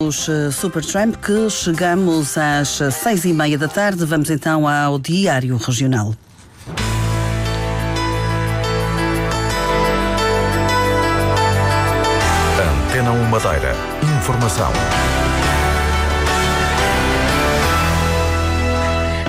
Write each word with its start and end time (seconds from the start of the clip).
Os 0.00 0.28
eh, 0.28 0.52
Supertramp 0.52 1.16
que 1.16 1.50
chegamos 1.50 2.38
às 2.38 2.78
seis 2.94 3.24
e 3.24 3.32
meia 3.32 3.58
da 3.58 3.66
tarde. 3.66 4.04
Vamos 4.04 4.30
então 4.30 4.68
ao 4.68 4.96
Diário 4.96 5.56
Regional. 5.56 6.14
Antena 12.86 13.10
1 13.10 13.24
Madeira. 13.24 13.74
Informação. 14.20 14.70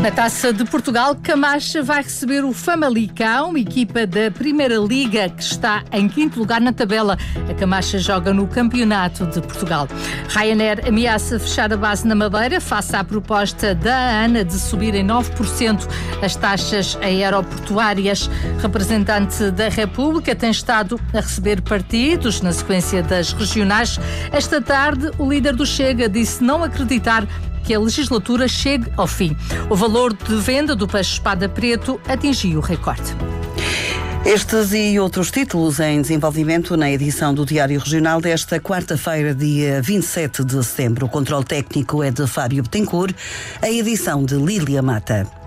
Na 0.01 0.11
Taça 0.11 0.53
de 0.53 0.63
Portugal, 0.63 1.13
Camacha 1.13 1.83
vai 1.83 2.01
receber 2.01 2.45
o 2.45 2.53
Famalicão, 2.53 3.57
equipa 3.57 4.07
da 4.07 4.31
Primeira 4.31 4.77
Liga 4.77 5.27
que 5.27 5.43
está 5.43 5.83
em 5.91 6.07
quinto 6.07 6.39
lugar 6.39 6.61
na 6.61 6.71
tabela. 6.71 7.17
A 7.49 7.53
Camacha 7.53 7.99
joga 7.99 8.33
no 8.33 8.47
Campeonato 8.47 9.25
de 9.25 9.41
Portugal. 9.41 9.89
Ryanair 10.29 10.87
ameaça 10.87 11.37
fechar 11.37 11.73
a 11.73 11.75
base 11.75 12.07
na 12.07 12.15
Madeira 12.15 12.61
face 12.61 12.95
à 12.95 13.03
proposta 13.03 13.75
da 13.75 14.23
ANA 14.23 14.45
de 14.45 14.57
subir 14.57 14.95
em 14.95 15.05
9% 15.05 15.85
as 16.21 16.33
taxas 16.33 16.97
aeroportuárias. 17.01 18.29
Representante 18.61 19.51
da 19.51 19.67
República 19.67 20.33
tem 20.33 20.51
estado 20.51 20.97
a 21.13 21.17
receber 21.17 21.61
partidos 21.61 22.39
na 22.39 22.53
sequência 22.53 23.03
das 23.03 23.33
regionais. 23.33 23.99
Esta 24.31 24.61
tarde, 24.61 25.11
o 25.17 25.29
líder 25.29 25.57
do 25.57 25.65
Chega 25.65 26.07
disse 26.07 26.41
não 26.41 26.63
acreditar 26.63 27.27
que 27.63 27.73
a 27.73 27.79
legislatura 27.79 28.47
chegue 28.47 28.91
ao 28.97 29.07
fim. 29.07 29.35
O 29.69 29.75
valor 29.75 30.13
de 30.13 30.35
venda 30.35 30.75
do 30.75 30.87
peixe 30.87 31.13
espada 31.13 31.47
preto 31.47 31.99
atingiu 32.07 32.59
o 32.59 32.61
recorde. 32.61 33.15
Estes 34.25 34.73
e 34.73 34.99
outros 34.99 35.31
títulos 35.31 35.79
em 35.79 36.01
desenvolvimento 36.01 36.75
na 36.75 36.91
edição 36.91 37.33
do 37.33 37.45
Diário 37.45 37.79
Regional 37.79 38.19
desta 38.19 38.59
quarta-feira, 38.59 39.33
dia 39.33 39.81
27 39.81 40.43
de 40.43 40.63
setembro. 40.63 41.05
O 41.05 41.09
controle 41.09 41.45
técnico 41.45 42.03
é 42.03 42.11
de 42.11 42.27
Fábio 42.27 42.61
Betancourt, 42.61 43.15
a 43.61 43.69
edição 43.69 44.23
de 44.23 44.35
Lília 44.35 44.81
Mata. 44.81 45.38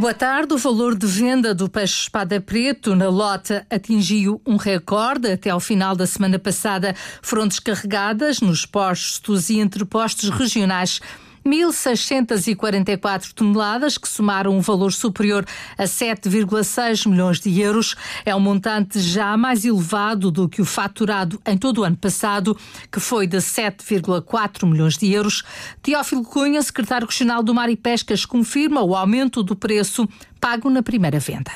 Boa 0.00 0.14
tarde. 0.14 0.54
O 0.54 0.56
valor 0.56 0.96
de 0.96 1.06
venda 1.06 1.54
do 1.54 1.68
peixe 1.68 2.04
espada 2.04 2.40
preto 2.40 2.96
na 2.96 3.10
lota 3.10 3.66
atingiu 3.68 4.40
um 4.46 4.56
recorde. 4.56 5.30
Até 5.30 5.50
ao 5.50 5.60
final 5.60 5.94
da 5.94 6.06
semana 6.06 6.38
passada 6.38 6.96
foram 7.20 7.46
descarregadas 7.46 8.40
nos 8.40 8.64
postos 8.64 9.50
e 9.50 9.58
entrepostos 9.58 10.30
regionais 10.30 11.02
1.644 11.44 13.32
toneladas, 13.32 13.96
que 13.96 14.08
somaram 14.08 14.56
um 14.56 14.60
valor 14.60 14.92
superior 14.92 15.44
a 15.76 15.84
7,6 15.84 17.08
milhões 17.08 17.40
de 17.40 17.60
euros. 17.60 17.94
É 18.24 18.34
um 18.34 18.40
montante 18.40 19.00
já 19.00 19.36
mais 19.36 19.64
elevado 19.64 20.30
do 20.30 20.48
que 20.48 20.60
o 20.60 20.64
faturado 20.64 21.40
em 21.46 21.56
todo 21.56 21.78
o 21.78 21.84
ano 21.84 21.96
passado, 21.96 22.56
que 22.90 23.00
foi 23.00 23.26
de 23.26 23.38
7,4 23.38 24.66
milhões 24.66 24.96
de 24.96 25.12
euros. 25.12 25.42
Teófilo 25.82 26.24
Cunha, 26.24 26.62
secretário 26.62 27.06
regional 27.06 27.42
do 27.42 27.54
Mar 27.54 27.68
e 27.70 27.76
Pescas, 27.76 28.24
confirma 28.24 28.82
o 28.82 28.94
aumento 28.94 29.42
do 29.42 29.56
preço 29.56 30.08
pago 30.40 30.70
na 30.70 30.82
primeira 30.82 31.18
venda. 31.18 31.52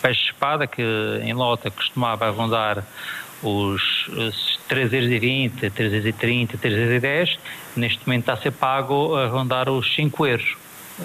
Peixe-espada, 0.00 0.66
que 0.66 0.82
em 1.22 1.34
lota 1.34 1.70
costumava 1.70 2.30
rondar 2.30 2.84
os 3.42 4.57
3,20, 4.68 5.70
3,30, 5.70 6.58
3,10, 6.58 7.38
neste 7.76 8.06
momento 8.06 8.22
está 8.22 8.32
a 8.34 8.36
ser 8.36 8.52
pago 8.52 9.16
a 9.16 9.26
rondar 9.26 9.68
os 9.70 9.94
5 9.94 10.26
euros 10.26 10.56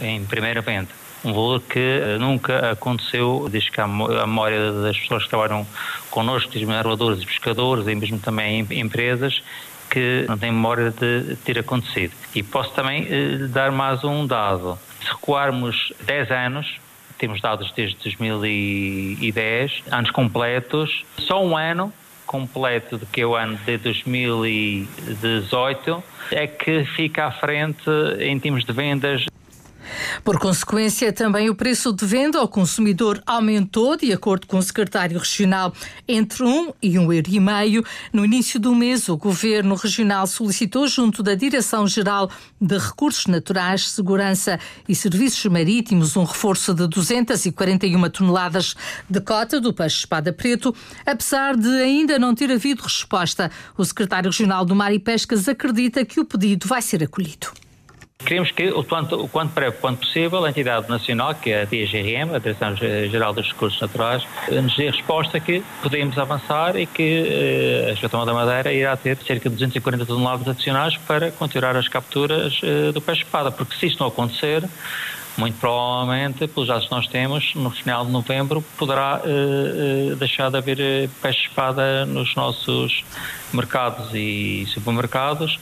em 0.02 0.24
primeira 0.26 0.62
venda. 0.62 0.90
Um 1.24 1.32
valor 1.32 1.62
que 1.62 1.80
eh, 1.80 2.18
nunca 2.20 2.72
aconteceu, 2.72 3.48
desde 3.50 3.72
que 3.72 3.80
a 3.80 3.88
memória 3.88 4.74
das 4.74 5.00
pessoas 5.00 5.24
que 5.24 5.30
trabalham 5.30 5.66
connosco, 6.12 6.52
dos 6.98 7.24
e 7.24 7.26
pescadores, 7.26 7.88
e 7.88 7.96
mesmo 7.96 8.20
também 8.20 8.68
empresas, 8.72 9.42
que 9.90 10.26
não 10.28 10.38
têm 10.38 10.52
memória 10.52 10.92
de 10.92 11.38
ter 11.46 11.60
acontecido. 11.60 12.14
E 12.36 12.44
posso 12.44 12.72
também 12.72 13.08
eh, 13.10 13.48
dar 13.48 13.72
mais 13.72 14.04
um 14.04 14.28
dado. 14.28 14.78
Se 15.02 15.12
recuarmos 15.12 15.94
10 16.02 16.32
anos, 16.32 16.78
temos 17.18 17.40
dados 17.40 17.72
desde 17.72 17.96
2010, 18.04 19.84
anos 19.92 20.12
completos, 20.12 21.06
só 21.20 21.42
um 21.42 21.56
ano 21.56 21.94
completo 22.34 22.98
do 22.98 23.06
que 23.06 23.22
é 23.22 23.28
o 23.28 23.36
ano 23.36 23.56
de 23.64 23.78
2018 23.78 26.04
é 26.32 26.48
que 26.48 26.84
fica 26.84 27.28
à 27.28 27.32
frente 27.32 27.88
em 28.20 28.40
termos 28.40 28.66
de 28.66 28.74
vendas 28.74 29.28
por 30.24 30.40
consequência, 30.40 31.12
também 31.12 31.50
o 31.50 31.56
preço 31.56 31.92
de 31.94 32.06
venda 32.06 32.40
ao 32.40 32.48
consumidor 32.48 33.22
aumentou, 33.26 33.96
de 33.96 34.12
acordo 34.12 34.48
com 34.48 34.58
o 34.58 34.64
secretário 34.64 35.18
regional, 35.18 35.74
entre 36.08 36.44
1 36.44 36.74
e 36.82 36.92
1,5 36.92 37.74
euro. 37.74 37.88
No 38.12 38.26
início 38.26 38.60
do 38.60 38.74
mês, 38.76 39.10
o 39.10 39.18
governo 39.18 39.76
regional 39.76 40.28
solicitou, 40.28 40.88
junto 40.88 41.22
da 41.22 41.36
Direção-Geral 41.36 42.30
de 42.60 42.78
Recursos 42.78 43.28
Naturais, 43.28 43.90
Segurança 43.90 44.60
e 44.88 44.96
Serviços 44.96 45.46
Marítimos, 45.46 46.16
um 46.16 46.24
reforço 46.24 46.74
de 46.74 46.88
241 46.88 48.10
toneladas 48.10 48.76
de 49.10 49.22
cota 49.22 49.60
do 49.60 49.74
peixe 49.74 50.00
espada 50.00 50.34
preto, 50.34 50.76
apesar 51.06 51.56
de 51.56 51.70
ainda 51.82 52.20
não 52.20 52.36
ter 52.36 52.52
havido 52.52 52.84
resposta. 52.84 53.52
O 53.78 53.86
secretário 53.86 54.30
regional 54.30 54.66
do 54.66 54.76
Mar 54.76 54.94
e 54.94 55.00
Pescas 55.00 55.48
acredita 55.48 56.06
que 56.06 56.20
o 56.20 56.26
pedido 56.26 56.68
vai 56.68 56.82
ser 56.82 57.04
acolhido. 57.04 57.63
Queremos 58.26 58.52
que, 58.52 58.70
o 58.70 58.84
quanto, 58.84 59.16
o 59.16 59.28
quanto 59.28 59.54
breve 59.54 59.78
quanto 59.78 60.00
possível, 60.00 60.46
a 60.46 60.50
entidade 60.50 60.90
nacional, 60.90 61.36
que 61.36 61.52
é 61.52 61.64
a 61.64 61.66
DGRM, 61.66 62.34
a 62.34 62.40
Direção-Geral 62.40 63.34
dos 63.34 63.48
Recursos 63.52 63.80
Naturais, 63.82 64.26
nos 64.50 64.76
dê 64.76 64.90
resposta 64.90 65.40
que 65.40 65.62
podemos 65.82 66.18
avançar 66.18 66.78
e 66.78 66.86
que 66.86 67.04
eh, 67.04 67.90
a 67.90 67.94
Escotomão 67.94 68.26
da 68.26 68.34
Madeira 68.34 68.72
irá 68.72 68.96
ter 68.96 69.18
cerca 69.18 69.50
de 69.50 69.56
240 69.56 70.06
toneladas 70.06 70.48
adicionais 70.48 70.96
para 70.98 71.32
continuar 71.32 71.76
as 71.76 71.88
capturas 71.90 72.60
eh, 72.64 72.92
do 72.94 73.02
peixe-espada, 73.02 73.52
porque 73.52 73.76
se 73.76 73.88
isto 73.88 74.00
não 74.00 74.08
acontecer, 74.08 74.64
muito 75.38 75.60
provavelmente, 75.60 76.48
pelos 76.48 76.70
dados 76.70 76.86
que 76.86 76.92
nós 76.92 77.08
temos, 77.08 77.54
no 77.56 77.72
final 77.72 78.06
de 78.06 78.12
novembro 78.12 78.64
poderá 78.78 79.22
eh, 79.26 80.16
deixar 80.16 80.50
de 80.50 80.58
haver 80.58 81.10
peixe-espada 81.22 82.06
nos 82.06 82.36
nossos 82.36 83.04
mercados 83.52 84.12
e 84.14 84.66
supermercados. 84.68 85.60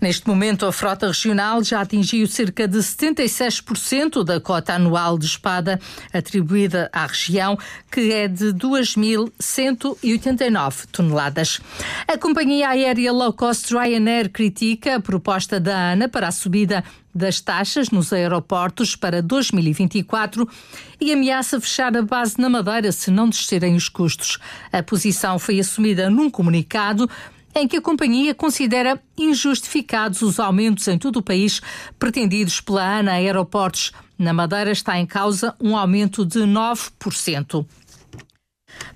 Neste 0.00 0.28
momento, 0.28 0.64
a 0.66 0.72
frota 0.72 1.08
regional 1.08 1.62
já 1.62 1.80
atingiu 1.80 2.26
cerca 2.26 2.68
de 2.68 2.78
76% 2.78 4.24
da 4.24 4.40
cota 4.40 4.74
anual 4.74 5.18
de 5.18 5.26
espada 5.26 5.78
atribuída 6.12 6.88
à 6.92 7.06
região, 7.06 7.58
que 7.90 8.12
é 8.12 8.28
de 8.28 8.52
2.189 8.52 10.86
toneladas. 10.90 11.60
A 12.06 12.16
companhia 12.16 12.70
aérea 12.70 13.12
low 13.12 13.32
cost 13.32 13.74
Ryanair 13.74 14.30
critica 14.30 14.96
a 14.96 15.00
proposta 15.00 15.60
da 15.60 15.92
ANA 15.92 16.08
para 16.08 16.28
a 16.28 16.32
subida 16.32 16.82
das 17.14 17.40
taxas 17.40 17.90
nos 17.90 18.12
aeroportos 18.12 18.94
para 18.94 19.20
2024 19.20 20.48
e 21.00 21.12
ameaça 21.12 21.60
fechar 21.60 21.96
a 21.96 22.02
base 22.02 22.40
na 22.40 22.48
Madeira 22.48 22.92
se 22.92 23.10
não 23.10 23.28
descerem 23.28 23.74
os 23.74 23.88
custos. 23.88 24.38
A 24.72 24.80
posição 24.82 25.38
foi 25.38 25.58
assumida 25.58 26.08
num 26.08 26.30
comunicado 26.30 27.10
em 27.58 27.68
que 27.68 27.76
a 27.76 27.82
companhia 27.82 28.34
considera 28.34 29.02
injustificados 29.16 30.22
os 30.22 30.38
aumentos 30.38 30.86
em 30.88 30.98
todo 30.98 31.16
o 31.16 31.22
país 31.22 31.60
pretendidos 31.98 32.60
pela 32.60 32.98
ANA 32.98 33.12
Aeroportos. 33.12 33.92
Na 34.18 34.32
Madeira 34.32 34.70
está 34.70 34.98
em 34.98 35.06
causa 35.06 35.54
um 35.60 35.76
aumento 35.76 36.24
de 36.24 36.40
9%. 36.40 37.66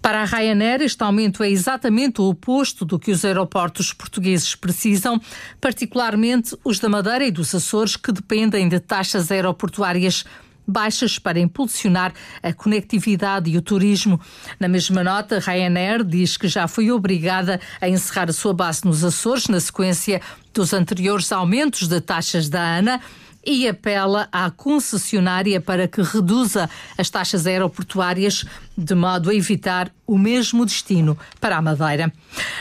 Para 0.01 0.23
a 0.23 0.25
Ryanair, 0.25 0.83
este 0.83 1.03
aumento 1.03 1.43
é 1.43 1.51
exatamente 1.51 2.21
o 2.21 2.29
oposto 2.29 2.85
do 2.85 2.99
que 2.99 3.11
os 3.11 3.25
aeroportos 3.25 3.93
portugueses 3.93 4.55
precisam, 4.55 5.21
particularmente 5.61 6.57
os 6.65 6.79
da 6.79 6.89
Madeira 6.89 7.25
e 7.25 7.31
dos 7.31 7.55
Açores, 7.55 7.97
que 7.97 8.13
dependem 8.13 8.69
de 8.69 8.81
taxas 8.81 9.31
aeroportuárias 9.31 10.25
baixas 10.67 11.19
para 11.19 11.41
impulsionar 11.41 12.13
a 12.43 12.53
conectividade 12.53 13.51
e 13.51 13.57
o 13.57 13.63
turismo. 13.63 14.21
Na 14.59 14.69
mesma 14.69 15.03
nota, 15.03 15.39
Ryanair 15.39 16.05
diz 16.05 16.37
que 16.37 16.49
já 16.49 16.69
foi 16.69 16.91
obrigada 16.91 17.61
a 17.81 17.89
encerrar 17.89 18.31
a 18.31 18.33
sua 18.33 18.55
base 18.55 18.85
nos 18.85 19.05
Açores 19.05 19.49
na 19.49 19.61
sequência 19.61 20.21
dos 20.53 20.73
anteriores 20.73 21.33
aumentos 21.33 21.89
de 21.89 22.01
taxas 22.01 22.49
da 22.49 22.61
ANA 22.61 23.01
e 23.45 23.69
apela 23.69 24.29
à 24.31 24.51
concessionária 24.51 25.61
para 25.61 25.89
que 25.89 26.01
reduza 26.01 26.71
as 26.97 27.11
taxas 27.11 27.47
aeroportuárias 27.47 28.45
de 28.77 28.95
modo 28.95 29.31
a 29.31 29.35
evitar 29.35 29.91
o 30.07 30.17
mesmo 30.17 30.65
destino 30.65 31.19
para 31.41 31.57
a 31.57 31.63
Madeira. 31.63 32.13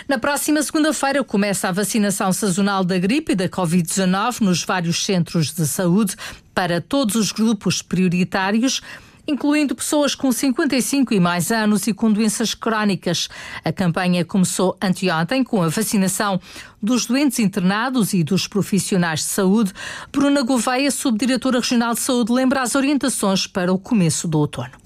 Na 0.07 0.17
próxima 0.17 0.61
segunda-feira 0.61 1.23
começa 1.23 1.69
a 1.69 1.71
vacinação 1.71 2.33
sazonal 2.33 2.83
da 2.83 2.97
gripe 2.97 3.33
e 3.33 3.35
da 3.35 3.47
Covid-19 3.47 4.41
nos 4.41 4.63
vários 4.63 5.05
centros 5.05 5.53
de 5.53 5.65
saúde 5.65 6.15
para 6.53 6.81
todos 6.81 7.15
os 7.15 7.31
grupos 7.31 7.81
prioritários 7.81 8.81
incluindo 9.27 9.75
pessoas 9.75 10.15
com 10.15 10.31
55 10.31 11.13
e 11.13 11.19
mais 11.19 11.51
anos 11.51 11.87
e 11.87 11.93
com 11.93 12.11
doenças 12.11 12.53
crónicas. 12.53 13.29
A 13.63 13.71
campanha 13.71 14.25
começou 14.25 14.77
anteontem 14.81 15.43
com 15.43 15.61
a 15.61 15.69
vacinação 15.69 16.39
dos 16.81 17.05
doentes 17.05 17.39
internados 17.39 18.13
e 18.13 18.23
dos 18.23 18.47
profissionais 18.47 19.19
de 19.21 19.27
saúde. 19.27 19.73
Bruna 20.11 20.41
Gouveia, 20.41 20.91
subdiretora 20.91 21.59
regional 21.59 21.93
de 21.93 21.99
saúde, 21.99 22.31
lembra 22.31 22.61
as 22.61 22.75
orientações 22.75 23.47
para 23.47 23.71
o 23.71 23.79
começo 23.79 24.27
do 24.27 24.39
outono. 24.39 24.81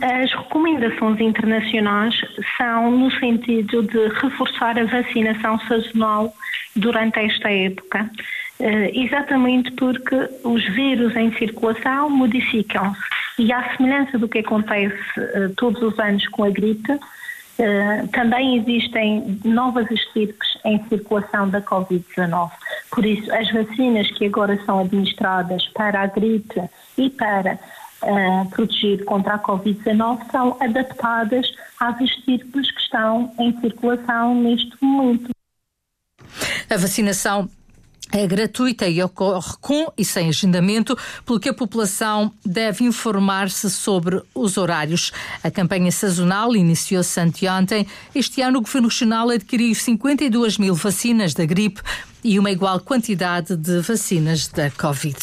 As 0.00 0.30
recomendações 0.32 1.20
internacionais 1.20 2.14
são 2.56 2.90
no 2.92 3.10
sentido 3.18 3.82
de 3.82 4.08
reforçar 4.20 4.78
a 4.78 4.84
vacinação 4.84 5.58
sazonal 5.66 6.32
durante 6.76 7.18
esta 7.18 7.50
época, 7.50 8.08
exatamente 8.92 9.70
porque 9.72 10.16
os 10.42 10.64
vírus 10.74 11.14
em 11.16 11.32
circulação 11.36 12.10
modificam-se 12.10 13.00
e, 13.38 13.52
à 13.52 13.76
semelhança 13.76 14.18
do 14.18 14.28
que 14.28 14.40
acontece 14.40 14.98
eh, 15.16 15.50
todos 15.56 15.80
os 15.80 15.98
anos 15.98 16.26
com 16.28 16.42
a 16.42 16.50
gripe, 16.50 16.98
eh, 17.58 18.04
também 18.12 18.56
existem 18.56 19.40
novas 19.44 19.88
estirpes 19.90 20.48
em 20.64 20.82
circulação 20.88 21.48
da 21.48 21.60
Covid-19. 21.62 22.50
Por 22.90 23.06
isso, 23.06 23.32
as 23.32 23.50
vacinas 23.52 24.10
que 24.10 24.26
agora 24.26 24.60
são 24.64 24.80
administradas 24.80 25.66
para 25.68 26.02
a 26.02 26.06
gripe 26.06 26.60
e 26.96 27.10
para 27.10 27.58
uh, 28.02 28.48
proteger 28.50 29.04
contra 29.04 29.34
a 29.34 29.38
Covid-19 29.38 30.30
são 30.30 30.56
adaptadas 30.60 31.46
às 31.78 32.00
estirpes 32.00 32.70
que 32.70 32.80
estão 32.80 33.32
em 33.38 33.58
circulação 33.60 34.34
neste 34.34 34.76
momento. 34.82 35.30
A 36.70 36.76
vacinação 36.76 37.48
é 38.12 38.26
gratuita 38.26 38.88
e 38.88 39.02
ocorre 39.02 39.54
com 39.60 39.92
e 39.96 40.04
sem 40.04 40.28
agendamento, 40.28 40.96
pelo 41.24 41.40
que 41.40 41.48
a 41.48 41.54
população 41.54 42.32
deve 42.44 42.84
informar-se 42.84 43.70
sobre 43.70 44.22
os 44.34 44.56
horários. 44.56 45.12
A 45.42 45.50
campanha 45.50 45.92
sazonal 45.92 46.54
iniciou-se 46.56 47.20
anteontem. 47.20 47.86
Este 48.14 48.40
ano, 48.40 48.58
o 48.58 48.62
Governo 48.62 48.88
Regional 48.88 49.30
adquiriu 49.30 49.74
52 49.74 50.58
mil 50.58 50.74
vacinas 50.74 51.34
da 51.34 51.44
gripe 51.44 51.82
e 52.22 52.38
uma 52.38 52.50
igual 52.50 52.80
quantidade 52.80 53.56
de 53.56 53.80
vacinas 53.80 54.48
da 54.48 54.70
Covid. 54.70 55.16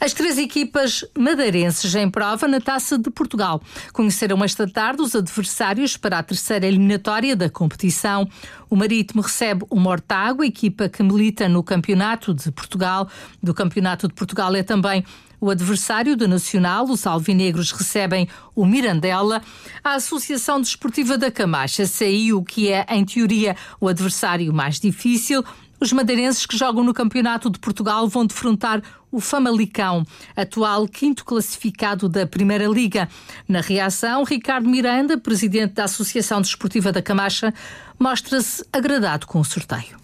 As 0.00 0.12
três 0.12 0.38
equipas 0.38 1.04
madeirenses 1.16 1.94
em 1.94 2.10
prova 2.10 2.48
na 2.48 2.60
Taça 2.60 2.98
de 2.98 3.10
Portugal 3.10 3.62
conheceram 3.92 4.42
esta 4.42 4.66
tarde 4.66 5.02
os 5.02 5.14
adversários 5.14 5.96
para 5.96 6.18
a 6.18 6.22
terceira 6.22 6.66
eliminatória 6.66 7.36
da 7.36 7.48
competição. 7.48 8.28
O 8.68 8.76
Marítimo 8.76 9.22
recebe 9.22 9.64
o 9.70 9.76
Mortágua, 9.76 10.46
equipa 10.46 10.88
que 10.88 11.02
milita 11.02 11.48
no 11.48 11.62
Campeonato 11.62 12.34
de 12.34 12.50
Portugal. 12.50 13.08
Do 13.42 13.54
Campeonato 13.54 14.08
de 14.08 14.14
Portugal 14.14 14.54
é 14.54 14.62
também 14.62 15.04
o 15.40 15.50
adversário 15.50 16.16
do 16.16 16.26
Nacional, 16.26 16.86
os 16.86 17.06
alvinegros, 17.06 17.70
recebem 17.70 18.28
o 18.54 18.64
Mirandela. 18.64 19.42
A 19.84 19.94
Associação 19.94 20.60
Desportiva 20.60 21.18
da 21.18 21.30
Camacha, 21.30 21.86
CIU, 21.86 22.42
que 22.42 22.72
é, 22.72 22.86
em 22.90 23.04
teoria, 23.04 23.54
o 23.80 23.88
adversário 23.88 24.52
mais 24.52 24.80
difícil, 24.80 25.44
os 25.80 25.92
madeirenses 25.92 26.46
que 26.46 26.56
jogam 26.56 26.82
no 26.82 26.94
Campeonato 26.94 27.50
de 27.50 27.58
Portugal 27.58 28.08
vão 28.08 28.26
defrontar 28.26 28.82
o 29.10 29.20
Famalicão, 29.20 30.04
atual 30.36 30.86
quinto 30.88 31.24
classificado 31.24 32.08
da 32.08 32.26
Primeira 32.26 32.66
Liga. 32.66 33.08
Na 33.48 33.60
reação, 33.60 34.24
Ricardo 34.24 34.68
Miranda, 34.68 35.18
presidente 35.18 35.74
da 35.74 35.84
Associação 35.84 36.40
Desportiva 36.40 36.92
da 36.92 37.02
Camacha, 37.02 37.52
mostra-se 37.98 38.64
agradado 38.72 39.26
com 39.26 39.40
o 39.40 39.44
sorteio 39.44 39.96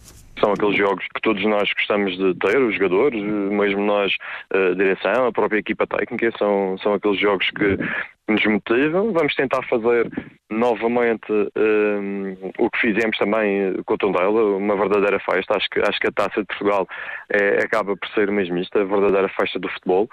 são 0.42 0.52
aqueles 0.52 0.76
jogos 0.76 1.04
que 1.14 1.20
todos 1.22 1.44
nós 1.44 1.72
gostamos 1.72 2.16
de 2.16 2.34
ter, 2.34 2.60
os 2.60 2.74
jogadores, 2.74 3.22
mesmo 3.22 3.84
nós, 3.84 4.12
a 4.50 4.74
direção, 4.74 5.26
a 5.26 5.32
própria 5.32 5.60
equipa 5.60 5.86
técnica, 5.86 6.32
são, 6.36 6.76
são 6.82 6.94
aqueles 6.94 7.20
jogos 7.20 7.48
que 7.50 7.78
nos 8.28 8.44
motivam. 8.44 9.12
Vamos 9.12 9.34
tentar 9.34 9.62
fazer 9.68 10.10
novamente 10.50 11.32
um, 11.32 12.36
o 12.58 12.70
que 12.70 12.80
fizemos 12.80 13.16
também 13.16 13.74
com 13.84 13.94
o 13.94 13.98
Tondela, 13.98 14.56
uma 14.56 14.76
verdadeira 14.76 15.18
festa. 15.20 15.56
Acho 15.56 15.68
que, 15.70 15.80
acho 15.80 15.98
que 15.98 16.08
a 16.08 16.12
Taça 16.12 16.40
de 16.40 16.46
Portugal 16.46 16.86
é, 17.30 17.62
acaba 17.64 17.96
por 17.96 18.08
ser 18.10 18.30
mesmo 18.30 18.58
isto, 18.58 18.78
a 18.78 18.84
verdadeira 18.84 19.28
festa 19.30 19.58
do 19.58 19.68
futebol. 19.68 20.08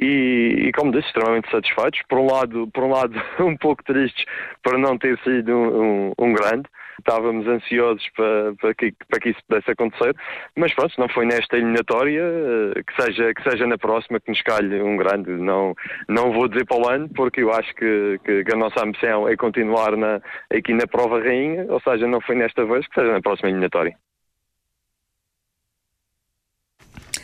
E, 0.00 0.66
e, 0.66 0.72
como 0.72 0.92
disse, 0.92 1.06
extremamente 1.06 1.50
satisfeitos. 1.50 2.00
Por 2.08 2.18
um 2.18 2.26
lado, 2.26 2.68
por 2.72 2.84
um 2.84 2.90
lado 2.90 3.14
um 3.40 3.56
pouco 3.56 3.82
tristes 3.84 4.24
por 4.62 4.78
não 4.78 4.98
ter 4.98 5.18
sido 5.20 5.52
um, 5.52 5.82
um, 5.82 6.12
um 6.18 6.32
grande, 6.32 6.68
estávamos 6.98 7.46
ansiosos 7.46 8.08
para, 8.16 8.54
para, 8.60 8.74
que, 8.74 8.94
para 9.08 9.20
que 9.20 9.30
isso 9.30 9.40
pudesse 9.48 9.70
acontecer, 9.70 10.14
mas 10.56 10.74
pronto, 10.74 10.94
não 10.98 11.08
foi 11.08 11.26
nesta 11.26 11.56
eliminatória, 11.56 12.22
eh, 12.22 12.82
que 12.82 13.02
seja, 13.02 13.34
que 13.34 13.42
seja 13.50 13.66
na 13.66 13.78
próxima 13.78 14.20
que 14.20 14.30
nos 14.30 14.42
calhe 14.42 14.80
um 14.82 14.96
grande. 14.96 15.30
Não, 15.30 15.74
não 16.08 16.32
vou 16.32 16.48
dizer 16.48 16.66
para 16.66 16.76
o 16.76 16.88
ano, 16.88 17.08
porque 17.14 17.42
eu 17.42 17.52
acho 17.52 17.74
que, 17.74 18.18
que, 18.24 18.44
que 18.44 18.52
a 18.52 18.56
nossa 18.56 18.84
ambição 18.84 19.28
é 19.28 19.36
continuar 19.36 19.96
na, 19.96 20.20
aqui 20.50 20.72
na 20.72 20.86
prova 20.86 21.20
rainha, 21.20 21.66
ou 21.68 21.80
seja, 21.80 22.06
não 22.06 22.20
foi 22.20 22.36
nesta 22.36 22.64
vez, 22.64 22.86
que 22.86 22.94
seja 22.94 23.12
na 23.12 23.20
próxima 23.20 23.48
eliminatória. 23.48 23.96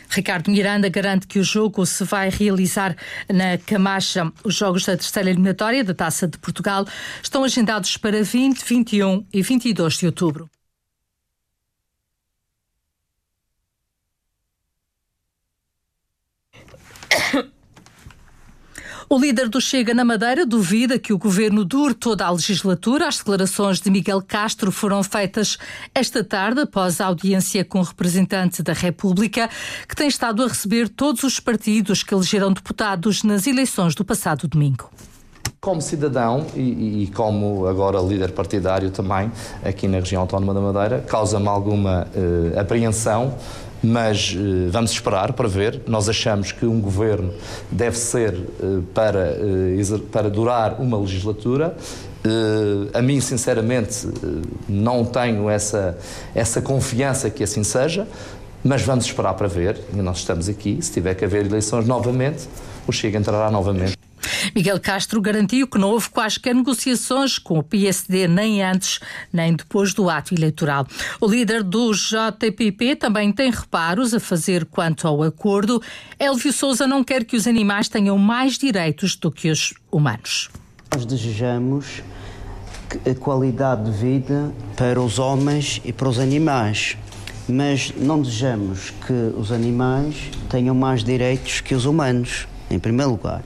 Ricardo 0.09 0.51
Miranda 0.51 0.89
garante 0.89 1.27
que 1.27 1.39
o 1.39 1.43
jogo 1.43 1.85
se 1.85 2.03
vai 2.03 2.29
realizar 2.29 2.95
na 3.31 3.57
Camacha. 3.57 4.31
Os 4.43 4.55
jogos 4.55 4.85
da 4.85 4.97
terceira 4.97 5.29
eliminatória 5.29 5.83
da 5.83 5.93
Taça 5.93 6.27
de 6.27 6.37
Portugal 6.37 6.85
estão 7.21 7.43
agendados 7.43 7.95
para 7.97 8.23
20, 8.23 8.63
21 8.65 9.25
e 9.31 9.41
22 9.41 9.93
de 9.93 10.05
outubro. 10.07 10.49
O 19.11 19.17
líder 19.17 19.49
do 19.49 19.59
Chega 19.59 19.91
na 19.91 20.05
Madeira 20.05 20.45
duvida 20.45 20.99
que 20.99 21.11
o 21.11 21.17
governo 21.17 21.65
dure 21.65 21.95
toda 21.95 22.27
a 22.27 22.29
legislatura. 22.29 23.07
As 23.07 23.17
declarações 23.17 23.81
de 23.81 23.89
Miguel 23.89 24.21
Castro 24.21 24.71
foram 24.71 25.01
feitas 25.01 25.57
esta 25.95 26.23
tarde 26.23 26.61
após 26.61 27.01
a 27.01 27.07
audiência 27.07 27.65
com 27.65 27.79
o 27.79 27.81
representante 27.81 28.61
da 28.61 28.71
República, 28.71 29.49
que 29.87 29.95
tem 29.95 30.07
estado 30.07 30.43
a 30.43 30.47
receber 30.47 30.87
todos 30.87 31.23
os 31.23 31.39
partidos 31.39 32.03
que 32.03 32.13
elegeram 32.13 32.53
deputados 32.53 33.23
nas 33.23 33.47
eleições 33.47 33.95
do 33.95 34.05
passado 34.05 34.47
domingo. 34.47 34.91
Como 35.59 35.81
cidadão 35.81 36.45
e, 36.55 37.03
e, 37.03 37.07
como 37.07 37.65
agora 37.65 37.99
líder 37.99 38.31
partidário 38.31 38.91
também 38.91 39.31
aqui 39.65 39.87
na 39.87 39.97
região 39.97 40.21
autónoma 40.21 40.53
da 40.53 40.61
Madeira, 40.61 41.03
causa-me 41.07 41.47
alguma 41.47 42.07
uh, 42.15 42.59
apreensão 42.59 43.35
mas 43.83 44.35
uh, 44.35 44.69
vamos 44.69 44.91
esperar 44.91 45.33
para 45.33 45.47
ver. 45.47 45.81
Nós 45.87 46.09
achamos 46.09 46.51
que 46.51 46.65
um 46.65 46.79
governo 46.79 47.33
deve 47.71 47.97
ser 47.97 48.33
uh, 48.33 48.81
para, 48.93 49.37
uh, 49.37 49.99
para 50.11 50.29
durar 50.29 50.79
uma 50.79 50.97
legislatura. 50.99 51.75
a 52.93 53.01
mim, 53.01 53.21
sinceramente, 53.21 54.07
não 54.67 55.05
tenho 55.05 55.49
essa, 55.49 55.97
essa 56.35 56.61
confiança 56.61 57.29
que 57.29 57.43
assim 57.43 57.63
seja, 57.63 58.05
mas 58.63 58.81
vamos 58.81 59.05
esperar 59.05 59.33
para 59.35 59.47
ver. 59.47 59.79
E 59.93 59.97
nós 59.97 60.17
estamos 60.17 60.49
aqui. 60.49 60.79
Se 60.81 60.91
tiver 60.91 61.15
que 61.15 61.23
haver 61.23 61.45
eleições 61.45 61.87
novamente, 61.87 62.47
o 62.85 62.91
Chega 62.91 63.17
entrará 63.17 63.49
novamente. 63.49 63.98
Miguel 64.55 64.79
Castro 64.79 65.21
garantiu 65.21 65.67
que 65.67 65.77
não 65.77 65.89
houve 65.89 66.09
quaisquer 66.09 66.53
negociações 66.55 67.37
com 67.37 67.59
o 67.59 67.63
PSD 67.63 68.27
nem 68.27 68.63
antes 68.63 68.99
nem 69.31 69.55
depois 69.55 69.93
do 69.93 70.09
ato 70.09 70.33
eleitoral. 70.33 70.87
O 71.19 71.27
líder 71.27 71.63
do 71.63 71.91
JPP 71.91 72.95
também 72.95 73.31
tem 73.31 73.51
reparos 73.51 74.13
a 74.13 74.19
fazer 74.19 74.65
quanto 74.65 75.07
ao 75.07 75.23
acordo. 75.23 75.81
Elvio 76.19 76.53
Souza 76.53 76.87
não 76.87 77.03
quer 77.03 77.23
que 77.23 77.35
os 77.35 77.47
animais 77.47 77.87
tenham 77.89 78.17
mais 78.17 78.57
direitos 78.57 79.15
do 79.15 79.31
que 79.31 79.49
os 79.49 79.73
humanos. 79.91 80.49
Nós 80.93 81.05
desejamos 81.05 82.01
a 83.09 83.13
qualidade 83.15 83.85
de 83.85 83.91
vida 83.91 84.51
para 84.75 84.99
os 84.99 85.19
homens 85.19 85.79
e 85.85 85.93
para 85.93 86.09
os 86.09 86.17
animais 86.17 86.97
mas 87.49 87.91
não 87.97 88.21
desejamos 88.21 88.91
que 89.05 89.13
os 89.35 89.51
animais 89.51 90.15
tenham 90.49 90.75
mais 90.75 91.03
direitos 91.03 91.61
que 91.61 91.73
os 91.73 91.85
humanos 91.85 92.47
em 92.69 92.79
primeiro 92.79 93.11
lugar. 93.11 93.43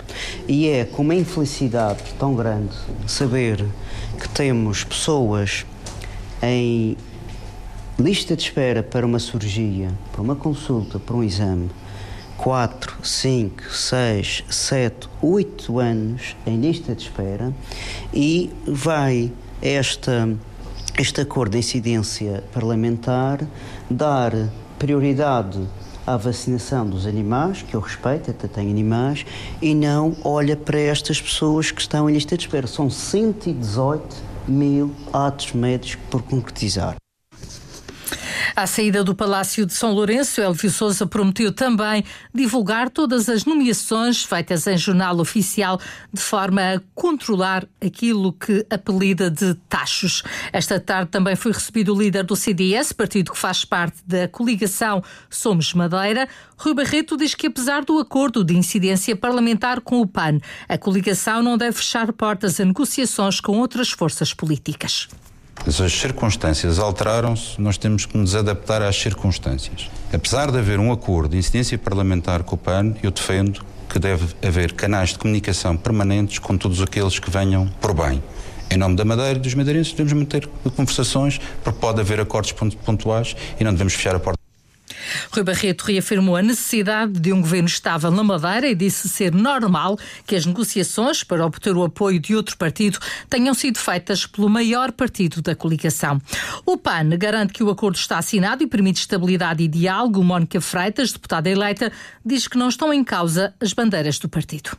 E 0.47 0.67
é 0.67 0.85
com 0.85 1.01
uma 1.01 1.15
infelicidade 1.15 2.03
tão 2.19 2.35
grande 2.35 2.75
saber 3.07 3.65
que 4.19 4.29
temos 4.29 4.83
pessoas 4.83 5.65
em 6.41 6.97
lista 7.97 8.35
de 8.35 8.43
espera 8.43 8.81
para 8.83 9.05
uma 9.05 9.19
cirurgia, 9.19 9.91
para 10.11 10.21
uma 10.21 10.35
consulta, 10.35 10.99
para 10.99 11.15
um 11.15 11.23
exame, 11.23 11.69
4, 12.37 12.97
5, 13.01 13.63
6, 13.71 14.43
7, 14.49 15.09
8 15.21 15.79
anos 15.79 16.35
em 16.45 16.59
lista 16.59 16.93
de 16.93 17.03
espera 17.03 17.53
e 18.13 18.51
vai 18.67 19.31
esta, 19.61 20.29
este 20.97 21.21
acordo 21.21 21.53
de 21.53 21.59
incidência 21.59 22.43
parlamentar 22.51 23.39
dar 23.89 24.33
prioridade 24.77 25.59
à 26.05 26.17
vacinação 26.17 26.85
dos 26.85 27.05
animais, 27.05 27.61
que 27.61 27.73
eu 27.75 27.79
respeito, 27.79 28.31
até 28.31 28.47
tenho 28.47 28.69
animais, 28.69 29.25
e 29.61 29.73
não 29.73 30.15
olha 30.23 30.55
para 30.55 30.79
estas 30.79 31.21
pessoas 31.21 31.71
que 31.71 31.81
estão 31.81 32.09
em 32.09 32.13
lista 32.13 32.37
de 32.37 32.43
espera. 32.43 32.67
São 32.67 32.89
118 32.89 34.15
mil 34.47 34.91
atos 35.11 35.53
médicos 35.53 35.97
por 36.09 36.21
concretizar. 36.21 36.95
À 38.55 38.67
saída 38.67 39.03
do 39.03 39.15
Palácio 39.15 39.65
de 39.65 39.73
São 39.73 39.93
Lourenço, 39.93 40.39
Elvio 40.39 40.69
Souza 40.69 41.07
prometeu 41.07 41.51
também 41.51 42.03
divulgar 42.31 42.87
todas 42.87 43.27
as 43.27 43.45
nomeações 43.45 44.23
feitas 44.23 44.67
em 44.67 44.77
jornal 44.77 45.19
oficial 45.19 45.79
de 46.13 46.21
forma 46.21 46.61
a 46.61 46.81
controlar 46.93 47.67
aquilo 47.83 48.31
que 48.31 48.63
apelida 48.69 49.31
de 49.31 49.55
tachos. 49.67 50.21
Esta 50.51 50.79
tarde 50.79 51.09
também 51.09 51.35
foi 51.35 51.51
recebido 51.51 51.95
o 51.95 51.99
líder 51.99 52.23
do 52.25 52.35
CDS, 52.35 52.93
partido 52.93 53.31
que 53.31 53.37
faz 53.39 53.65
parte 53.65 53.97
da 54.05 54.27
coligação 54.27 55.03
Somos 55.31 55.73
Madeira. 55.73 56.29
Rui 56.55 56.75
Barreto 56.75 57.17
diz 57.17 57.33
que, 57.33 57.47
apesar 57.47 57.83
do 57.83 57.97
acordo 57.97 58.43
de 58.43 58.55
incidência 58.55 59.15
parlamentar 59.15 59.81
com 59.81 59.99
o 59.99 60.05
PAN, 60.05 60.37
a 60.69 60.77
coligação 60.77 61.41
não 61.41 61.57
deve 61.57 61.77
fechar 61.77 62.13
portas 62.13 62.59
a 62.59 62.65
negociações 62.65 63.39
com 63.39 63.57
outras 63.57 63.89
forças 63.89 64.31
políticas. 64.31 65.07
As 65.65 65.93
circunstâncias 65.93 66.77
alteraram-se, 66.77 67.59
nós 67.61 67.77
temos 67.77 68.05
que 68.05 68.17
nos 68.17 68.35
adaptar 68.35 68.81
às 68.81 68.95
circunstâncias. 68.95 69.89
Apesar 70.11 70.51
de 70.51 70.57
haver 70.57 70.79
um 70.79 70.91
acordo 70.91 71.29
de 71.29 71.37
incidência 71.37 71.77
parlamentar 71.77 72.43
com 72.43 72.55
o 72.55 72.57
PAN, 72.57 72.93
eu 73.01 73.11
defendo 73.11 73.63
que 73.87 73.97
deve 73.97 74.25
haver 74.45 74.73
canais 74.73 75.09
de 75.09 75.19
comunicação 75.19 75.77
permanentes 75.77 76.39
com 76.39 76.57
todos 76.57 76.81
aqueles 76.81 77.17
que 77.19 77.29
venham 77.29 77.67
por 77.79 77.93
bem. 77.93 78.21
Em 78.69 78.77
nome 78.77 78.95
da 78.95 79.05
Madeira 79.05 79.37
e 79.37 79.41
dos 79.41 79.53
madeirenses, 79.53 79.93
devemos 79.93 80.13
manter 80.13 80.47
conversações, 80.75 81.39
porque 81.63 81.79
pode 81.79 82.01
haver 82.01 82.19
acordos 82.19 82.51
pontuais 82.51 83.35
e 83.59 83.63
não 83.63 83.71
devemos 83.71 83.93
fechar 83.93 84.15
a 84.15 84.19
porta. 84.19 84.42
Rui 85.31 85.43
Barreto 85.43 85.83
reafirmou 85.83 86.35
a 86.35 86.41
necessidade 86.41 87.19
de 87.19 87.33
um 87.33 87.41
governo 87.41 87.67
estável 87.67 88.11
na 88.11 88.23
Madeira 88.23 88.67
e 88.67 88.75
disse 88.75 89.09
ser 89.09 89.33
normal 89.33 89.97
que 90.25 90.35
as 90.35 90.45
negociações 90.45 91.23
para 91.23 91.45
obter 91.45 91.75
o 91.75 91.83
apoio 91.83 92.19
de 92.19 92.35
outro 92.35 92.57
partido 92.57 92.99
tenham 93.29 93.53
sido 93.53 93.77
feitas 93.77 94.25
pelo 94.25 94.49
maior 94.49 94.91
partido 94.91 95.41
da 95.41 95.55
coligação. 95.55 96.21
O 96.65 96.77
PAN 96.77 97.09
garante 97.17 97.53
que 97.53 97.63
o 97.63 97.69
acordo 97.69 97.95
está 97.95 98.17
assinado 98.17 98.63
e 98.63 98.67
permite 98.67 99.01
estabilidade 99.01 99.63
e 99.63 99.67
diálogo. 99.67 100.23
Mónica 100.23 100.59
Freitas, 100.61 101.11
deputada 101.11 101.49
eleita, 101.49 101.91
diz 102.25 102.47
que 102.47 102.57
não 102.57 102.69
estão 102.69 102.93
em 102.93 103.03
causa 103.03 103.53
as 103.59 103.73
bandeiras 103.73 104.19
do 104.19 104.29
partido. 104.29 104.71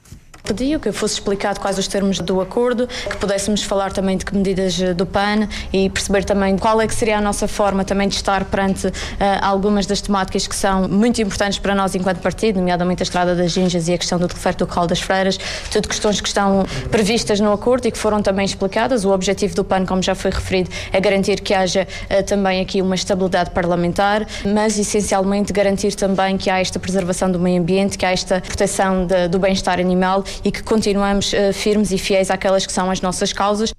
Pediu 0.46 0.78
que 0.78 0.92
fosse 0.92 1.14
explicado 1.14 1.58
quais 1.58 1.78
os 1.78 1.88
termos 1.88 2.18
do 2.18 2.38
acordo, 2.38 2.86
que 2.86 3.16
pudéssemos 3.16 3.62
falar 3.62 3.90
também 3.92 4.18
de 4.18 4.26
que 4.26 4.36
medidas 4.36 4.78
eh, 4.78 4.92
do 4.92 5.06
PAN 5.06 5.48
e 5.72 5.88
perceber 5.88 6.22
também 6.22 6.58
qual 6.58 6.82
é 6.82 6.86
que 6.86 6.94
seria 6.94 7.16
a 7.16 7.20
nossa 7.20 7.48
forma 7.48 7.82
também 7.82 8.08
de 8.08 8.16
estar 8.16 8.44
perante 8.44 8.88
uh, 8.88 8.92
algumas 9.40 9.86
das 9.86 10.02
temáticas 10.02 10.46
que 10.46 10.54
são 10.54 10.86
muito 10.86 11.22
importantes 11.22 11.58
para 11.58 11.74
nós 11.74 11.94
enquanto 11.94 12.18
partido, 12.20 12.56
nomeadamente 12.56 13.02
a 13.02 13.04
Estrada 13.04 13.34
das 13.34 13.52
Ginjas 13.52 13.88
e 13.88 13.94
a 13.94 13.98
questão 13.98 14.18
do 14.18 14.28
decreto 14.28 14.66
do 14.66 14.70
Colo 14.70 14.86
das 14.86 15.00
Freiras, 15.00 15.38
tudo 15.72 15.88
questões 15.88 16.20
que 16.20 16.28
estão 16.28 16.66
previstas 16.90 17.40
no 17.40 17.50
acordo 17.50 17.88
e 17.88 17.90
que 17.90 17.96
foram 17.96 18.20
também 18.20 18.44
explicadas. 18.44 19.06
O 19.06 19.12
objetivo 19.12 19.54
do 19.54 19.64
PAN, 19.64 19.86
como 19.86 20.02
já 20.02 20.14
foi 20.14 20.30
referido, 20.30 20.68
é 20.92 21.00
garantir 21.00 21.40
que 21.40 21.54
haja 21.54 21.88
uh, 22.10 22.22
também 22.22 22.60
aqui 22.60 22.82
uma 22.82 22.96
estabilidade 22.96 23.48
parlamentar, 23.48 24.26
mas 24.44 24.78
essencialmente 24.78 25.54
garantir 25.54 25.94
também 25.94 26.36
que 26.36 26.50
há 26.50 26.60
esta 26.60 26.78
preservação 26.78 27.32
do 27.32 27.40
meio 27.40 27.62
ambiente, 27.62 27.96
que 27.96 28.04
há 28.04 28.12
esta 28.12 28.42
proteção 28.42 29.06
de, 29.06 29.26
do 29.28 29.38
bem-estar 29.38 29.80
animal 29.80 30.22
e 30.44 30.50
que 30.50 30.62
continuamos 30.62 31.32
uh, 31.32 31.52
firmes 31.52 31.90
e 31.92 31.98
fiéis 31.98 32.30
àquelas 32.30 32.66
que 32.66 32.72
são 32.72 32.90
as 32.90 33.00
nossas 33.00 33.32
causas. 33.32 33.72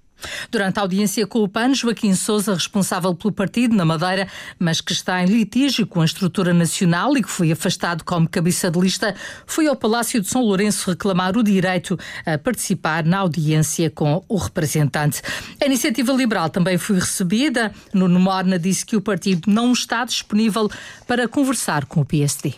Durante 0.49 0.79
a 0.79 0.81
audiência 0.81 1.25
com 1.27 1.39
o 1.39 1.47
PAN, 1.47 1.73
Joaquim 1.73 2.15
Souza, 2.15 2.53
responsável 2.53 3.13
pelo 3.13 3.33
partido 3.33 3.75
na 3.75 3.85
Madeira, 3.85 4.27
mas 4.57 4.81
que 4.81 4.91
está 4.91 5.21
em 5.21 5.25
litígio 5.25 5.85
com 5.85 6.01
a 6.01 6.05
estrutura 6.05 6.53
nacional 6.53 7.15
e 7.17 7.21
que 7.21 7.29
foi 7.29 7.51
afastado 7.51 8.03
como 8.03 8.27
cabeça 8.27 8.71
de 8.71 8.79
lista, 8.79 9.15
foi 9.45 9.67
ao 9.67 9.75
Palácio 9.75 10.21
de 10.21 10.27
São 10.27 10.41
Lourenço 10.41 10.89
reclamar 10.89 11.37
o 11.37 11.43
direito 11.43 11.97
a 12.25 12.37
participar 12.37 13.03
na 13.03 13.19
audiência 13.19 13.89
com 13.89 14.23
o 14.27 14.37
representante. 14.37 15.21
A 15.61 15.65
iniciativa 15.65 16.13
liberal 16.13 16.49
também 16.49 16.77
foi 16.77 16.97
recebida. 16.97 17.71
Nuno 17.93 18.19
Morna 18.19 18.57
disse 18.57 18.85
que 18.85 18.95
o 18.95 19.01
partido 19.01 19.51
não 19.51 19.73
está 19.73 20.05
disponível 20.05 20.69
para 21.07 21.27
conversar 21.27 21.85
com 21.85 22.01
o 22.01 22.05
PSD. 22.05 22.53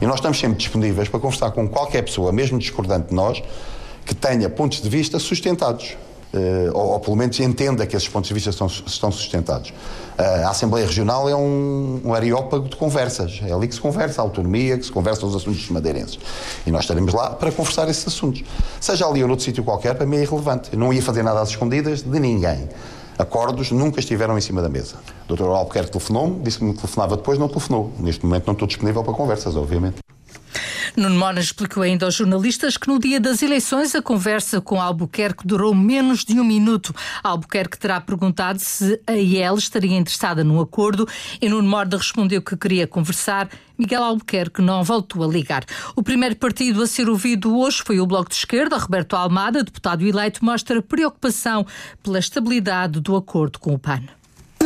E 0.00 0.06
nós 0.06 0.16
estamos 0.16 0.38
sempre 0.38 0.58
disponíveis 0.58 1.08
para 1.08 1.18
conversar 1.18 1.50
com 1.52 1.68
qualquer 1.68 2.02
pessoa, 2.02 2.32
mesmo 2.32 2.58
discordante 2.58 3.08
de 3.08 3.14
nós, 3.14 3.42
que 4.04 4.14
tenha 4.14 4.48
pontos 4.48 4.80
de 4.80 4.88
vista 4.88 5.18
sustentados. 5.18 5.96
Uh, 6.34 6.70
ou, 6.74 6.88
ou, 6.88 7.00
pelo 7.00 7.16
menos 7.16 7.38
entenda 7.40 7.86
que 7.86 7.96
esses 7.96 8.08
pontos 8.08 8.28
de 8.28 8.34
vista 8.34 8.50
estão, 8.50 8.66
estão 8.66 9.10
sustentados. 9.10 9.70
Uh, 9.70 10.46
a 10.46 10.50
Assembleia 10.50 10.84
Regional 10.84 11.28
é 11.28 11.36
um, 11.36 12.00
um 12.04 12.12
areópago 12.12 12.68
de 12.68 12.76
conversas. 12.76 13.40
É 13.46 13.52
ali 13.52 13.68
que 13.68 13.74
se 13.74 13.80
conversa 13.80 14.20
a 14.20 14.24
autonomia, 14.24 14.76
que 14.76 14.84
se 14.84 14.92
conversa 14.92 15.24
os 15.24 15.34
assuntos 15.34 15.66
madeirenses. 15.70 16.18
E 16.66 16.70
nós 16.70 16.82
estaremos 16.82 17.14
lá 17.14 17.30
para 17.30 17.50
conversar 17.50 17.88
esses 17.88 18.06
assuntos. 18.06 18.42
Seja 18.80 19.06
ali 19.06 19.22
ou 19.22 19.28
noutro 19.28 19.44
sítio 19.44 19.64
qualquer, 19.64 19.94
para 19.94 20.04
mim 20.04 20.16
é 20.16 20.22
irrelevante. 20.22 20.68
Eu 20.72 20.78
não 20.78 20.92
ia 20.92 21.00
fazer 21.00 21.22
nada 21.22 21.40
às 21.40 21.50
escondidas 21.50 22.02
de 22.02 22.20
ninguém. 22.20 22.68
Acordos 23.18 23.70
nunca 23.70 23.98
estiveram 23.98 24.36
em 24.36 24.40
cima 24.40 24.60
da 24.60 24.68
mesa. 24.68 24.96
O 25.28 25.34
Dr. 25.34 25.44
Albuquerque 25.44 25.90
telefonou-me, 25.90 26.40
disse 26.42 26.58
que 26.58 26.72
telefonava 26.74 27.16
depois, 27.16 27.38
não 27.38 27.48
telefonou. 27.48 27.92
Neste 27.98 28.24
momento 28.26 28.46
não 28.46 28.52
estou 28.52 28.68
disponível 28.68 29.02
para 29.02 29.14
conversas, 29.14 29.56
obviamente. 29.56 29.96
Nuno 30.96 31.14
Mona 31.14 31.40
explicou 31.40 31.82
ainda 31.82 32.06
aos 32.06 32.14
jornalistas 32.14 32.78
que 32.78 32.88
no 32.88 32.98
dia 32.98 33.20
das 33.20 33.42
eleições 33.42 33.94
a 33.94 34.00
conversa 34.00 34.62
com 34.62 34.80
Albuquerque 34.80 35.46
durou 35.46 35.74
menos 35.74 36.24
de 36.24 36.40
um 36.40 36.44
minuto. 36.44 36.94
Albuquerque 37.22 37.78
terá 37.78 38.00
perguntado 38.00 38.58
se 38.60 38.98
a 39.06 39.12
IEL 39.12 39.56
estaria 39.56 39.94
interessada 39.94 40.42
no 40.42 40.58
acordo 40.58 41.06
e 41.38 41.50
Nuno 41.50 41.68
Mona 41.68 41.98
respondeu 41.98 42.40
que 42.40 42.56
queria 42.56 42.86
conversar. 42.86 43.50
Miguel 43.76 44.02
Albuquerque 44.02 44.62
não 44.62 44.82
voltou 44.82 45.22
a 45.22 45.26
ligar. 45.26 45.66
O 45.94 46.02
primeiro 46.02 46.34
partido 46.36 46.82
a 46.82 46.86
ser 46.86 47.10
ouvido 47.10 47.54
hoje 47.58 47.82
foi 47.84 48.00
o 48.00 48.06
Bloco 48.06 48.30
de 48.30 48.36
Esquerda. 48.36 48.78
Roberto 48.78 49.16
Almada, 49.16 49.62
deputado 49.62 50.06
eleito, 50.06 50.42
mostra 50.42 50.80
preocupação 50.80 51.66
pela 52.02 52.18
estabilidade 52.18 53.00
do 53.00 53.14
acordo 53.14 53.58
com 53.58 53.74
o 53.74 53.78
PAN. 53.78 54.15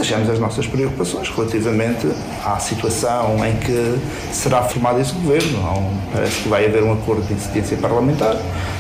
Deixamos 0.01 0.31
as 0.31 0.39
nossas 0.39 0.67
preocupações 0.67 1.29
relativamente 1.29 2.11
à 2.43 2.59
situação 2.59 3.37
em 3.47 3.55
que 3.59 3.99
será 4.33 4.63
formado 4.63 4.99
esse 4.99 5.13
governo. 5.13 5.93
Parece 6.11 6.41
que 6.41 6.49
vai 6.49 6.65
haver 6.65 6.83
um 6.83 6.95
acordo 6.95 7.21
de 7.21 7.35
incidência 7.35 7.77
parlamentar. 7.77 8.35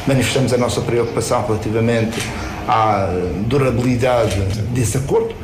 Manifestamos 0.06 0.50
a 0.54 0.56
nossa 0.56 0.80
preocupação 0.80 1.44
relativamente 1.46 2.18
à 2.66 3.10
durabilidade 3.46 4.40
desse 4.72 4.96
acordo. 4.96 5.34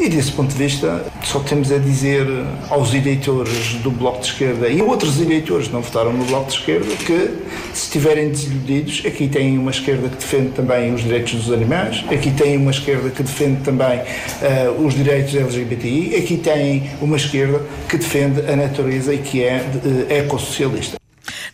E 0.00 0.08
desse 0.08 0.32
ponto 0.32 0.50
de 0.50 0.56
vista, 0.56 1.04
só 1.22 1.40
temos 1.40 1.70
a 1.70 1.76
dizer 1.76 2.26
aos 2.70 2.94
eleitores 2.94 3.74
do 3.82 3.90
Bloco 3.90 4.20
de 4.20 4.28
Esquerda 4.28 4.66
e 4.66 4.80
outros 4.80 5.20
eleitores 5.20 5.66
que 5.66 5.74
não 5.74 5.82
votaram 5.82 6.10
no 6.10 6.24
Bloco 6.24 6.50
de 6.50 6.56
Esquerda 6.56 6.96
que, 6.96 7.36
se 7.74 7.84
estiverem 7.84 8.30
desiludidos, 8.30 9.02
aqui 9.04 9.28
tem 9.28 9.58
uma 9.58 9.70
esquerda 9.70 10.08
que 10.08 10.16
defende 10.16 10.52
também 10.52 10.94
os 10.94 11.02
direitos 11.02 11.34
dos 11.34 11.52
animais, 11.52 12.02
aqui 12.10 12.30
tem 12.30 12.56
uma 12.56 12.70
esquerda 12.70 13.10
que 13.10 13.22
defende 13.22 13.60
também 13.60 13.98
uh, 13.98 14.86
os 14.86 14.94
direitos 14.94 15.34
LGBTI, 15.34 16.16
aqui 16.16 16.38
tem 16.38 16.90
uma 17.02 17.18
esquerda 17.18 17.62
que 17.86 17.98
defende 17.98 18.40
a 18.50 18.56
natureza 18.56 19.12
e 19.12 19.18
que 19.18 19.44
é 19.44 19.58
uh, 19.60 20.10
ecossocialista. 20.10 20.96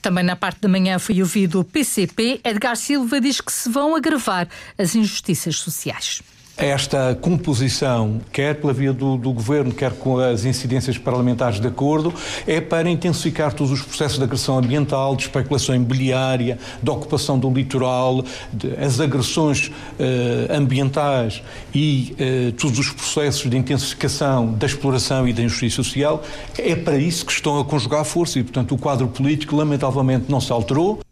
Também 0.01 0.23
na 0.23 0.37
parte 0.37 0.61
da 0.61 0.69
manhã 0.69 1.01
foi 1.01 1.21
ouvido 1.21 1.59
o 1.59 1.65
PCP. 1.65 2.41
Edgar 2.45 2.77
Silva 2.77 3.21
diz 3.21 3.41
que 3.41 3.53
se 3.53 3.69
vão 3.69 3.97
agravar 3.97 4.47
as 4.79 4.95
injustiças 4.95 5.57
sociais 5.57 6.23
esta 6.57 7.15
composição, 7.21 8.21
quer 8.33 8.55
pela 8.55 8.73
via 8.73 8.93
do, 8.93 9.17
do, 9.17 9.33
Governo, 9.33 9.73
quer 9.73 9.93
com 9.93 10.19
as 10.19 10.45
incidências 10.45 10.97
parlamentares 10.97 11.61
de 11.61 11.67
acordo, 11.67 12.15
é 12.47 12.61
para 12.61 12.89
intensificar 12.89 13.53
todos 13.53 13.73
os 13.73 13.83
processos 13.83 14.19
de 14.19 14.25
agressão 14.25 14.59
ambiental, 14.59 15.15
de 15.15 15.25
especulação 15.25 15.75
imobiliária, 15.75 16.59
de 16.83 16.91
ocupação 16.91 17.39
do 17.39 17.51
litoral, 17.51 18.25
de, 18.53 18.75
as 18.77 19.01
agressões 19.01 19.71
eh, 19.99 20.47
ambientais 20.51 21.43
e 21.75 22.15
eh, 22.19 22.53
todos 22.59 22.79
os 22.79 22.91
processos 22.91 23.51
de 23.51 23.57
intensificação 23.57 24.55
da 24.55 24.67
exploração 24.67 25.29
e 25.29 25.33
da 25.33 25.43
injustiça 25.43 25.77
social. 25.77 26.23
É 26.59 26.75
para 26.75 26.97
isso 26.97 27.27
que 27.27 27.33
estão 27.33 27.61
a 27.61 27.65
conjugar 27.65 28.05
força 28.05 28.39
e, 28.39 28.43
portanto, 28.43 28.75
o 28.75 28.79
quadro 28.79 29.07
político, 29.09 29.55
lamentavelmente, 29.57 30.25
não 30.31 30.41
se 30.41 30.51
alterou. 30.51 31.06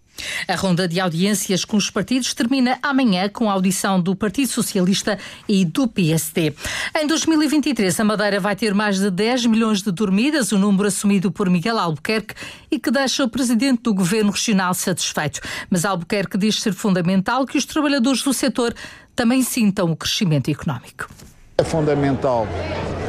A 0.46 0.54
ronda 0.56 0.86
de 0.86 1.00
audiências 1.00 1.64
com 1.64 1.76
os 1.76 1.90
partidos 1.90 2.34
termina 2.34 2.78
amanhã 2.82 3.28
com 3.28 3.48
a 3.48 3.52
audição 3.54 4.00
do 4.00 4.14
Partido 4.14 4.48
Socialista 4.48 5.18
e 5.48 5.64
do 5.64 5.88
PSD. 5.88 6.54
Em 6.96 7.06
2023, 7.06 7.98
a 7.98 8.04
Madeira 8.04 8.38
vai 8.38 8.54
ter 8.54 8.74
mais 8.74 8.98
de 8.98 9.10
10 9.10 9.46
milhões 9.46 9.82
de 9.82 9.90
dormidas, 9.90 10.52
o 10.52 10.58
número 10.58 10.88
assumido 10.88 11.32
por 11.32 11.48
Miguel 11.48 11.78
Albuquerque 11.78 12.34
e 12.70 12.78
que 12.78 12.90
deixa 12.90 13.24
o 13.24 13.28
presidente 13.28 13.82
do 13.82 13.94
governo 13.94 14.30
regional 14.30 14.74
satisfeito. 14.74 15.40
Mas 15.70 15.84
Albuquerque 15.84 16.36
diz 16.36 16.60
ser 16.60 16.74
fundamental 16.74 17.46
que 17.46 17.56
os 17.56 17.64
trabalhadores 17.64 18.22
do 18.22 18.32
setor 18.32 18.74
também 19.16 19.42
sintam 19.42 19.90
o 19.90 19.96
crescimento 19.96 20.50
económico. 20.50 21.08
É 21.56 21.62
fundamental 21.62 22.48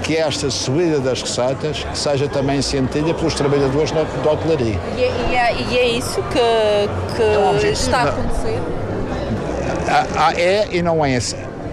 que 0.03 0.15
esta 0.15 0.51
subida 0.51 0.99
das 0.99 1.19
receitas 1.19 1.83
seja 1.95 2.27
também 2.27 2.61
sentida 2.61 3.11
pelos 3.11 3.33
trabalhadores 3.33 3.89
da, 3.89 4.03
hotelaria. 4.03 4.79
E, 4.95 5.01
é, 5.01 5.11
e, 5.31 5.35
é, 5.35 5.55
e 5.55 5.77
é 5.79 5.87
isso 5.97 6.21
que, 6.21 7.15
que 7.15 7.65
é 7.65 7.71
está 7.71 8.01
a 8.01 8.09
acontecer? 8.09 8.61
Há, 9.89 10.27
há, 10.27 10.33
é 10.39 10.67
e 10.71 10.83
não 10.83 11.03
é. 11.03 11.17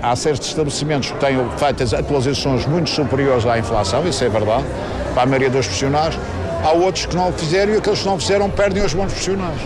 Há 0.02 0.16
certos 0.16 0.48
estabelecimentos 0.48 1.10
que 1.10 1.18
têm 1.18 1.36
feito 1.58 1.94
atualizações 1.94 2.64
muito 2.64 2.88
superiores 2.88 3.44
à 3.44 3.58
inflação, 3.58 4.08
isso 4.08 4.24
é 4.24 4.30
verdade, 4.30 4.64
para 5.12 5.24
a 5.24 5.26
maioria 5.26 5.50
dos 5.50 5.66
profissionais. 5.66 6.18
Há 6.64 6.72
outros 6.72 7.04
que 7.04 7.14
não 7.14 7.28
o 7.28 7.32
fizeram 7.34 7.74
e 7.74 7.76
aqueles 7.76 7.98
que 7.98 8.06
não 8.06 8.14
o 8.14 8.18
fizeram 8.18 8.48
perdem 8.48 8.82
os 8.82 8.94
bons 8.94 9.12
profissionais. 9.12 9.60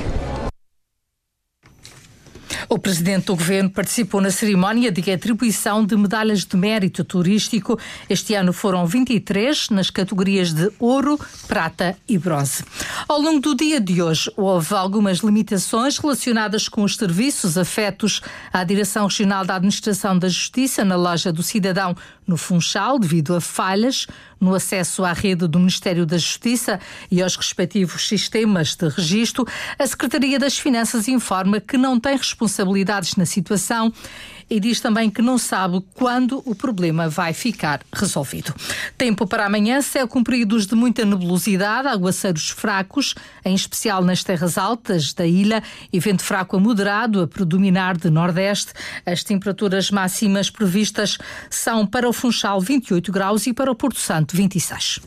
O 2.68 2.78
presidente 2.78 3.26
do 3.26 3.36
governo 3.36 3.70
participou 3.70 4.20
na 4.20 4.30
cerimónia 4.30 4.90
de 4.90 5.08
atribuição 5.10 5.84
de 5.84 5.96
medalhas 5.96 6.44
de 6.44 6.56
mérito 6.56 7.04
turístico. 7.04 7.78
Este 8.10 8.34
ano 8.34 8.52
foram 8.52 8.84
23 8.86 9.70
nas 9.70 9.88
categorias 9.88 10.52
de 10.52 10.72
ouro, 10.80 11.18
prata 11.46 11.96
e 12.08 12.18
bronze. 12.18 12.64
Ao 13.06 13.20
longo 13.20 13.38
do 13.38 13.54
dia 13.54 13.80
de 13.80 14.02
hoje, 14.02 14.30
houve 14.36 14.74
algumas 14.74 15.18
limitações 15.18 15.96
relacionadas 15.98 16.68
com 16.68 16.82
os 16.82 16.96
serviços 16.96 17.56
afetos 17.56 18.20
à 18.52 18.64
Direção 18.64 19.06
Regional 19.06 19.44
da 19.44 19.54
Administração 19.54 20.18
da 20.18 20.28
Justiça 20.28 20.84
na 20.84 20.96
loja 20.96 21.32
do 21.32 21.44
Cidadão 21.44 21.94
no 22.26 22.36
Funchal, 22.36 22.98
devido 22.98 23.34
a 23.34 23.40
falhas 23.40 24.06
no 24.40 24.54
acesso 24.54 25.04
à 25.04 25.12
rede 25.12 25.46
do 25.46 25.58
Ministério 25.58 26.04
da 26.04 26.18
Justiça 26.18 26.80
e 27.10 27.22
aos 27.22 27.36
respectivos 27.36 28.06
sistemas 28.06 28.74
de 28.74 28.88
registro. 28.88 29.46
A 29.78 29.86
Secretaria 29.86 30.38
das 30.38 30.58
Finanças 30.58 31.08
informa 31.08 31.60
que 31.60 31.78
não 31.78 31.98
tem 31.98 32.16
responsabilidades 32.16 33.16
na 33.16 33.24
situação 33.24 33.92
e 34.48 34.60
diz 34.60 34.80
também 34.80 35.10
que 35.10 35.20
não 35.20 35.38
sabe 35.38 35.84
quando 35.94 36.42
o 36.44 36.54
problema 36.54 37.08
vai 37.08 37.32
ficar 37.32 37.80
resolvido. 37.92 38.54
Tempo 38.96 39.26
para 39.26 39.46
amanhã, 39.46 39.82
céu 39.82 40.06
compridos 40.06 40.66
de 40.66 40.74
muita 40.74 41.04
nebulosidade, 41.04 41.88
aguaceiros 41.88 42.50
fracos, 42.50 43.14
em 43.44 43.54
especial 43.54 44.02
nas 44.04 44.22
terras 44.22 44.56
altas 44.56 45.12
da 45.12 45.26
ilha, 45.26 45.62
e 45.92 45.98
vento 45.98 46.22
fraco 46.22 46.56
a 46.56 46.60
moderado 46.60 47.20
a 47.22 47.26
predominar 47.26 47.96
de 47.96 48.10
nordeste. 48.10 48.72
As 49.04 49.22
temperaturas 49.22 49.90
máximas 49.90 50.50
previstas 50.50 51.18
são 51.50 51.86
para 51.86 52.08
o 52.08 52.12
Funchal 52.12 52.60
28 52.60 53.10
graus 53.12 53.46
e 53.46 53.52
para 53.52 53.70
o 53.70 53.74
Porto 53.74 53.98
Santo 53.98 54.36
26. 54.36 55.00